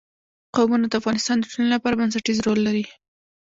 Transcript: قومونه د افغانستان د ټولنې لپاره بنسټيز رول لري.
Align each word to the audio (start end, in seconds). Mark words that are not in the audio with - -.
قومونه 0.55 0.85
د 0.87 0.93
افغانستان 1.01 1.37
د 1.39 1.45
ټولنې 1.51 1.71
لپاره 1.75 1.97
بنسټيز 1.99 2.37
رول 2.45 2.59
لري. 2.67 2.85